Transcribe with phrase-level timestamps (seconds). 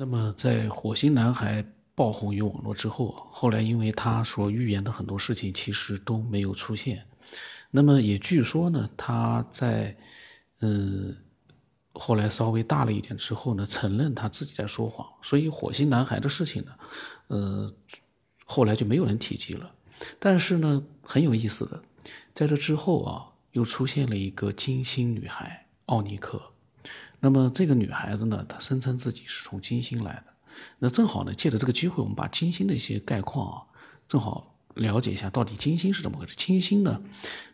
[0.00, 1.62] 那么，在火星男孩
[1.94, 7.04] 爆红于网络之后，后来因为他所预言的很多事情其实都没有出现。
[7.70, 9.94] 那么也据说呢，他在
[10.60, 11.14] 嗯
[11.92, 15.06] 后来稍微大了一点之后呢，承认他自己在说谎。
[15.20, 16.72] 所以火星男孩的事情呢，
[17.26, 17.74] 呃，
[18.46, 19.70] 后来就没有人提及了。
[20.18, 21.82] 但是呢，很有意思的，
[22.32, 26.40] 在这之后啊，又出现了一个金星女孩奥尼克。
[27.20, 30.24] 那么这个女孩子呢，她声称自己是从金星来的。
[30.78, 33.62] 那正好呢，借着这个机会，我们把金星的一些概况啊，
[34.08, 36.34] 正好了解一下到底金星是怎么回事。
[36.34, 37.02] 金星呢，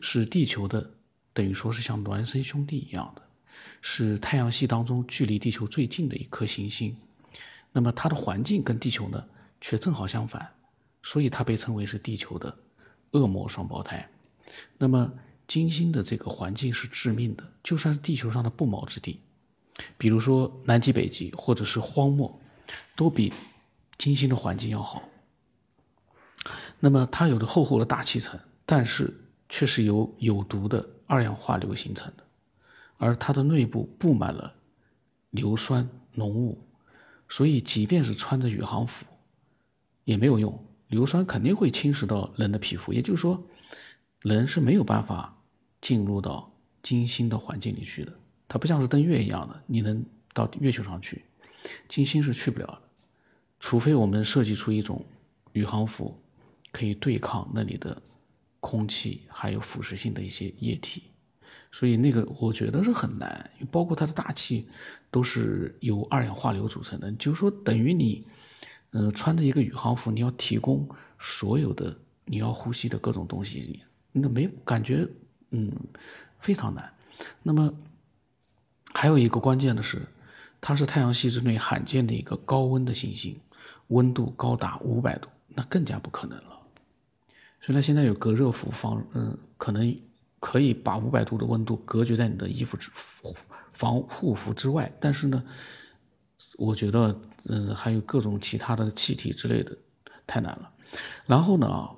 [0.00, 0.92] 是地球的，
[1.32, 3.22] 等于说是像孪生兄弟一样的，
[3.82, 6.96] 是太阳系当中距离地球最近的一颗行星。
[7.72, 9.26] 那么它的环境跟地球呢，
[9.60, 10.54] 却正好相反，
[11.02, 12.56] 所以它被称为是地球的
[13.12, 14.08] 恶魔双胞胎。
[14.78, 15.12] 那么
[15.46, 19.20] 金星的这个环境是致命的，就算是地球上的不毛之地。
[19.98, 22.38] 比如说南极、北极，或者是荒漠，
[22.94, 23.32] 都比
[23.98, 25.02] 金星的环境要好。
[26.80, 29.12] 那么它有着厚厚的大气层，但是
[29.48, 32.24] 却是由有毒的二氧化硫形成的，
[32.98, 34.54] 而它的内部布满了
[35.30, 36.58] 硫酸浓雾，
[37.28, 39.06] 所以即便是穿着宇航服
[40.04, 42.92] 也没有用，硫酸肯定会侵蚀到人的皮肤。
[42.92, 43.42] 也就是说，
[44.22, 45.42] 人是没有办法
[45.80, 46.52] 进入到
[46.82, 48.12] 金星的环境里去的。
[48.56, 51.22] 它不像是登月一样的，你能到月球上去，
[51.86, 52.82] 金星是去不了的，
[53.60, 55.04] 除非我们设计出一种
[55.52, 56.18] 宇航服，
[56.72, 58.00] 可以对抗那里的
[58.60, 61.10] 空气还有腐蚀性的一些液体，
[61.70, 64.66] 所以那个我觉得是很难，包括它的大气
[65.10, 68.24] 都是由二氧化硫组成的，就是说等于你，
[68.92, 75.06] 呃，穿着一个宇航服，你要提供所有的你要呼吸的各种东西，那没感觉，
[75.50, 75.70] 嗯，
[76.38, 76.90] 非常难，
[77.42, 77.70] 那么。
[78.98, 80.00] 还有一个关键的是，
[80.58, 83.38] 它是太阳系之内罕见的一个高温的行星，
[83.88, 86.58] 温度高达五百度，那更加不可能了。
[87.60, 89.94] 虽然现在有隔热服防，嗯，可能
[90.40, 92.90] 可以把五百度的温度隔绝在你的衣服之
[93.70, 95.44] 防护服之外，但是呢，
[96.56, 99.76] 我觉得，嗯，还有各种其他的气体之类的，
[100.26, 100.70] 太难了。
[101.26, 101.90] 然后呢，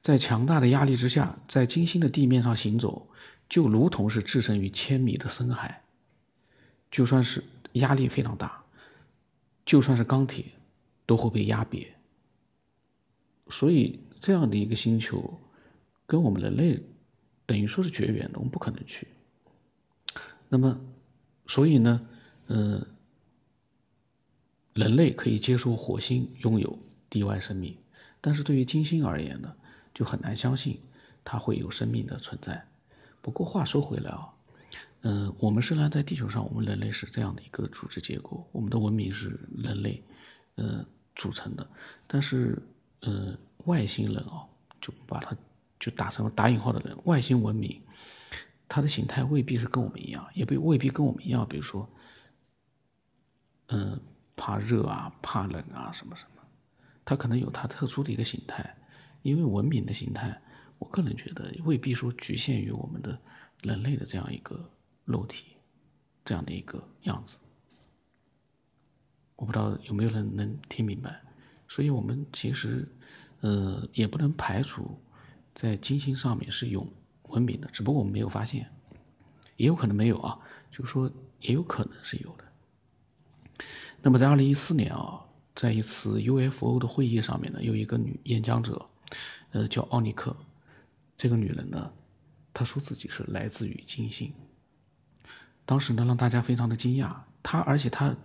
[0.00, 3.10] 在强大的压力之下，在金星的地面上行走，
[3.50, 5.82] 就如同是置身于千米的深海。
[6.92, 7.42] 就算是
[7.72, 8.64] 压力非常大，
[9.64, 10.44] 就算是钢铁，
[11.06, 11.88] 都会被压瘪。
[13.48, 15.40] 所以这样的一个星球，
[16.06, 16.82] 跟我们人类
[17.46, 19.08] 等于说是绝缘的，我们不可能去。
[20.50, 20.80] 那么，
[21.46, 22.06] 所以呢，
[22.48, 22.86] 嗯，
[24.74, 27.78] 人类可以接受火星拥有地外生命，
[28.20, 29.56] 但是对于金星而言呢，
[29.94, 30.78] 就很难相信
[31.24, 32.68] 它会有生命的存在。
[33.22, 34.34] 不过话说回来啊。
[35.04, 40.00] 嗯，我们虽然在地球上，我们人类是这样的一个组织结构，我们的文明是人类，
[40.54, 40.86] 呃
[41.16, 41.68] 组成的，
[42.06, 42.56] 但是，
[43.00, 44.46] 呃，外星人啊，
[44.80, 45.36] 就把它
[45.80, 47.82] 就打成打引号的人，外星文明，
[48.68, 51.90] 它的形态未必是跟我们一样，也不未必跟我们一样，比如说，
[53.70, 54.00] 嗯，
[54.36, 56.42] 怕热啊，怕冷啊，什么什么，
[57.04, 58.76] 它可能有它特殊的一个形态，
[59.22, 60.40] 因为文明的形态，
[60.78, 63.18] 我个人觉得未必说局限于我们的
[63.62, 64.70] 人类的这样一个。
[65.04, 65.56] 肉体
[66.24, 67.36] 这样的一个样子，
[69.36, 71.22] 我不知道有没有人能听明白。
[71.68, 72.86] 所以，我们其实，
[73.40, 74.98] 呃，也不能排除
[75.54, 76.86] 在金星上面是有
[77.28, 78.70] 文明的，只不过我们没有发现，
[79.56, 80.38] 也有可能没有啊。
[80.70, 82.44] 就是说，也有可能是有的。
[84.02, 85.24] 那么，在二零一四年啊，
[85.54, 88.90] 在一次 UFO 的会议上面呢，有一个女演讲者，
[89.52, 90.36] 呃，叫奥尼克。
[91.16, 91.92] 这个女人呢，
[92.52, 94.32] 她说自己是来自于金星。
[95.64, 97.14] 当时呢，让大家非常的惊讶。
[97.42, 98.16] 他而且他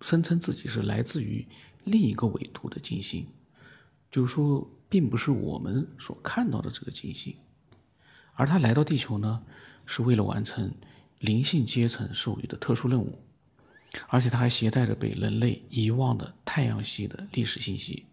[0.00, 1.46] 声称自己是来自于
[1.84, 3.26] 另一个纬度的金星，
[4.10, 7.36] 就是说，并不是我们所看到的这个金星。
[8.34, 9.42] 而他来到地球呢，
[9.86, 10.72] 是为了完成
[11.18, 13.18] 灵性阶层授予的特殊任务，
[14.08, 18.06] 而且他还携带着被人类遗忘的太阳系的历史信息。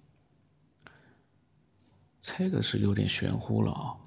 [2.22, 3.98] 这个是有点玄乎了啊。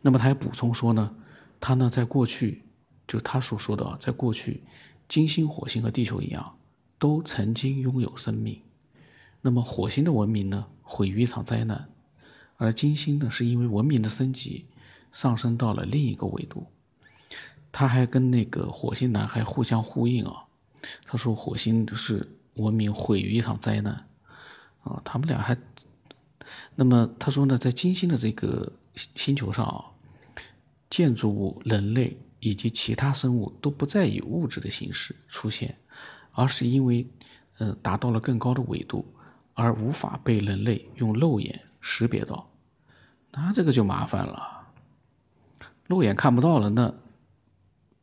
[0.00, 1.14] 那么他还补充说呢。
[1.60, 2.62] 他呢，在过去，
[3.08, 4.62] 就他所说的，在过去，
[5.08, 6.56] 金星、火星和地球一样，
[6.98, 8.62] 都曾经拥有生命。
[9.40, 11.88] 那么，火星的文明呢，毁于一场灾难，
[12.56, 14.66] 而金星呢，是因为文明的升级，
[15.12, 16.66] 上升到了另一个维度。
[17.72, 20.44] 他还跟那个火星男孩互相呼应啊，
[21.04, 24.08] 他说火星是文明毁于一场灾难，
[24.82, 25.56] 啊，他们俩还，
[26.74, 29.95] 那么他说呢，在金星的这个星球上啊。
[30.96, 35.78] 建筑物、人类以及其他生物都不再以物质的形式出现，
[36.32, 37.06] 而是因为，
[37.58, 39.04] 呃，达到了更高的纬度，
[39.52, 42.50] 而无法被人类用肉眼识别到，
[43.30, 44.72] 那这个就麻烦了。
[45.86, 46.94] 肉眼看不到了，那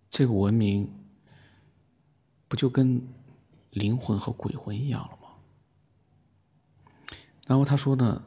[0.08, 0.88] 这个文明
[2.48, 3.02] 不就跟
[3.72, 5.30] 灵魂和鬼魂一样了吗？
[7.48, 8.24] 然后他说呢，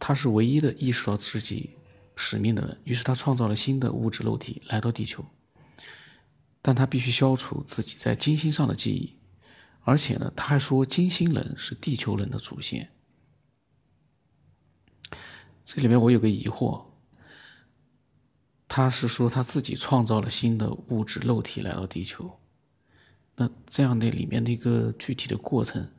[0.00, 1.76] 他是唯一的意识到自己
[2.16, 5.24] 使命的人，于是他创造了新的物质肉体来到地球，
[6.62, 9.16] 但他必须消除自己在金星上的记忆。
[9.86, 12.90] 而且呢，他还说金星人是地球人的祖先。
[15.64, 16.86] 这里面我有个疑惑，
[18.66, 22.38] 他是说他自己创造了新的物质肉体来到地球，
[23.36, 25.92] 那这样的里面的一个具体的过程，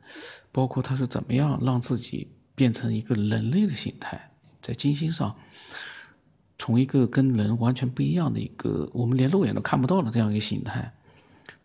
[0.50, 5.38] 包括他是怎么样让自己变成一个人类的形态，在金星上，
[6.58, 10.94] 从一个跟人完全不一样的一个我们连肉眼都看不到的这样一个形态，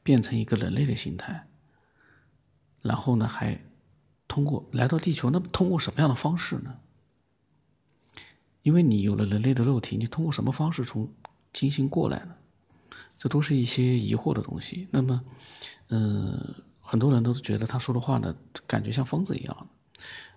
[0.03, 1.47] 变成一个人类的形态。
[2.81, 3.61] 然后呢，还
[4.27, 6.77] 通过来到地球，那么通过什么样的方式呢？
[8.63, 11.13] 因为你有了人类的肉体，你通过什么方式从
[11.53, 12.35] 金星过来呢？
[13.17, 14.87] 这都是一些疑惑的东西。
[14.91, 15.23] 那么，
[15.89, 18.35] 嗯，很多人都觉得他说的话呢，
[18.65, 19.67] 感觉像疯子一样。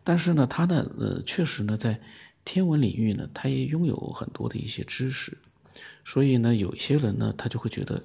[0.03, 2.01] 但是呢，他呢，呃，确实呢，在
[2.44, 5.38] 天文领域呢，他也拥有很多的一些知识。
[6.05, 8.02] 所以呢，有一些人呢，他就会觉得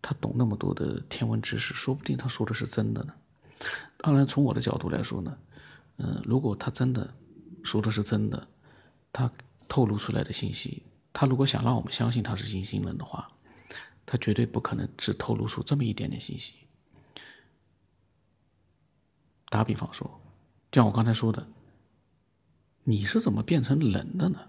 [0.00, 3.14] 他懂那么多的天文知识，说不定他说的是真的呢。
[3.96, 5.38] 当然，从我的角度来说呢，
[5.96, 7.12] 嗯，如果他真的
[7.64, 8.46] 说的是真的，
[9.12, 9.30] 他
[9.66, 10.82] 透露出来的信息，
[11.12, 13.28] 他如果想让我们相信他是金星人的话，
[14.06, 16.54] 他绝对不可能只透露出这么一点点信息。
[19.48, 20.06] 打比方说，
[20.70, 21.44] 就像我刚才说的，
[22.88, 24.48] 你是怎么变成人的呢？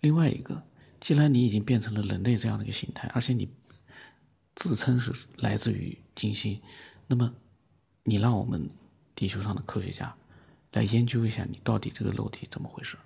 [0.00, 0.62] 另外一个，
[1.00, 3.48] 既然你已经变成了人类这样的一个形态，而且你
[4.54, 6.60] 自称是来自于金星。
[7.06, 7.32] 那么，
[8.02, 8.68] 你让我们
[9.14, 10.14] 地球上的科学家
[10.72, 12.98] 来研究一下，你到底这个肉体怎么回事？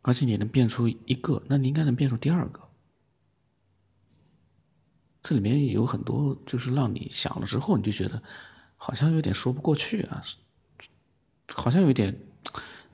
[0.00, 2.70] 而且你能变出一个，那你应该能变出第二个。
[5.20, 8.22] 这里面有很多，就是让你想了之后，你就觉得
[8.76, 10.22] 好像有点说不过去啊，
[11.56, 12.16] 好像有点，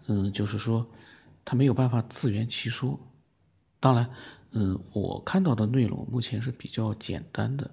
[0.07, 0.89] 嗯，就是说
[1.45, 2.99] 他没有办法自圆其说。
[3.81, 4.09] 当然，
[4.53, 7.71] 嗯，我看到的内容目前是比较简单的。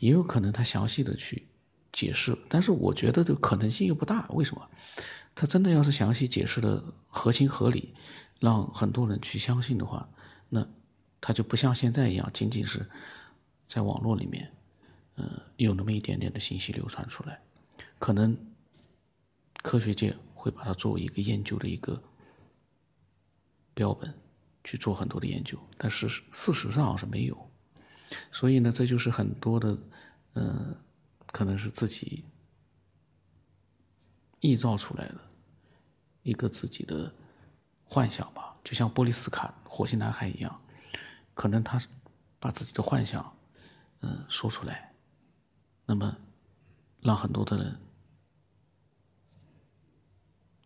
[0.00, 1.46] 也有可能他详细的去
[1.92, 4.26] 解释，但是我觉得这个可能性又不大。
[4.30, 4.68] 为什么？
[5.36, 7.94] 他真的要是详细解释的合情合理，
[8.40, 10.08] 让很多人去相信的话，
[10.48, 10.66] 那
[11.20, 12.84] 他就不像现在一样，仅仅是
[13.68, 14.50] 在网络里面，
[15.16, 17.40] 嗯，有那么一点点的信息流传出来，
[18.00, 18.36] 可能
[19.68, 22.02] 科学界会把它作为一个研究的一个
[23.74, 24.18] 标本
[24.64, 27.50] 去做很多的研究，但是事实上是没有。
[28.32, 29.78] 所以呢，这就是很多的，
[30.32, 30.74] 嗯，
[31.32, 32.24] 可能是自己
[34.40, 35.20] 臆造出来的
[36.22, 37.14] 一个自己的
[37.84, 40.62] 幻想吧，就像波利斯卡火星男孩一样，
[41.34, 41.78] 可能他
[42.38, 43.36] 把自己的幻想，
[44.00, 44.94] 嗯，说出来，
[45.84, 46.16] 那么
[47.02, 47.78] 让很多的人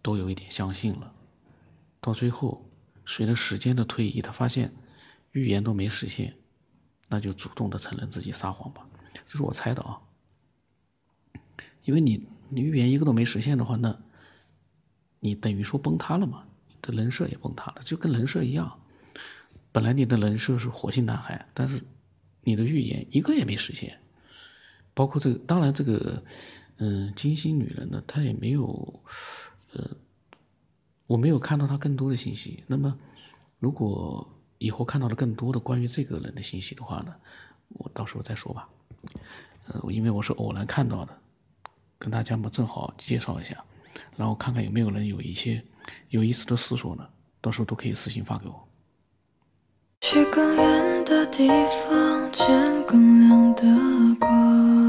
[0.03, 1.15] 都有一点相信了，
[2.01, 2.69] 到最后，
[3.07, 4.75] 随着时间的推移，他发现
[5.31, 6.37] 预言都没实现。
[7.09, 8.87] 那就主动的承认自己撒谎吧，
[9.27, 10.01] 这是我猜的啊。
[11.85, 14.01] 因为你你预言一个都没实现的话，那
[15.21, 18.81] 你等于说崩塌了嘛，你的人设也崩塌了，就跟人设一样。
[19.71, 21.83] 本来你的人设是火星男孩，但是
[22.43, 24.01] 你的预言一个也没实现，
[24.95, 26.23] 包括这个，当然这个，
[26.79, 29.03] 嗯，金星女人呢，她也没有，
[29.73, 29.91] 呃，
[31.07, 32.65] 我没有看到他更多的信息。
[32.67, 32.99] 那么
[33.59, 34.29] 如果。
[34.59, 37.13] 以后看到了更多的关于这个人的信息的话呢，
[37.71, 38.69] 我到时候再说吧。
[39.67, 41.19] 呃，因为我是偶然看到的，
[41.99, 43.65] 跟大家嘛正好介绍一下，
[44.17, 45.65] 然后看看有没有人有一些
[46.11, 47.09] 有意思的思索呢，
[47.41, 48.69] 到时候都可以私信发给我。
[50.01, 51.49] 去更远的地
[51.89, 52.47] 方，见
[52.87, 53.65] 更亮的
[54.21, 54.83] 光。